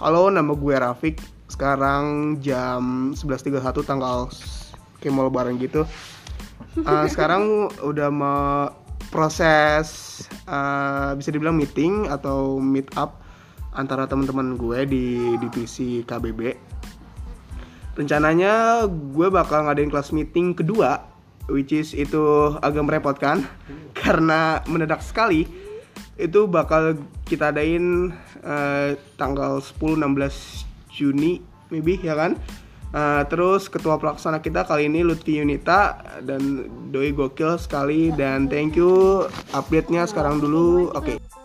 [0.00, 1.20] Halo, nama gue Rafik.
[1.44, 4.32] Sekarang jam 11.31 tanggal
[4.96, 5.84] kayak mau lebaran gitu.
[6.80, 8.72] Uh, sekarang udah mau
[9.12, 13.20] proses uh, bisa dibilang meeting atau meet up
[13.76, 16.56] antara teman-teman gue di divisi KBB.
[17.92, 20.96] Rencananya gue bakal ngadain kelas meeting kedua,
[21.52, 23.44] which is itu agak merepotkan
[24.00, 25.44] karena mendadak sekali.
[26.16, 26.96] Itu bakal
[27.30, 28.10] kita adain
[28.42, 31.38] uh, tanggal 10-16 Juni,
[31.70, 32.34] maybe ya kan?
[32.90, 38.74] Uh, terus ketua pelaksana kita kali ini Lutfi Yunita dan doi gokil sekali dan thank
[38.74, 39.22] you
[39.54, 40.90] update-nya sekarang dulu.
[40.98, 41.14] Oke.
[41.14, 41.39] Okay.